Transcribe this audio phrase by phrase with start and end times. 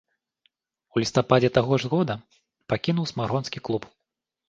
[0.95, 2.17] У лістападзе таго ж года
[2.75, 3.83] пакінуў смаргонскі клуб.